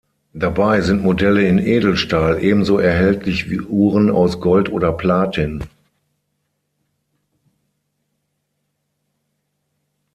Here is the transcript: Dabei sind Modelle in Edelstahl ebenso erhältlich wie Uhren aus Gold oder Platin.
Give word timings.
Dabei 0.33 0.81
sind 0.81 1.03
Modelle 1.03 1.47
in 1.47 1.59
Edelstahl 1.59 2.43
ebenso 2.43 2.79
erhältlich 2.79 3.51
wie 3.51 3.59
Uhren 3.61 4.09
aus 4.09 4.41
Gold 4.41 4.69
oder 4.71 4.91
Platin. 4.91 5.63